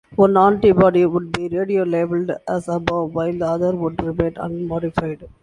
[0.15, 5.29] One antibody would be radiolabeled as above while the other would remain unmodified.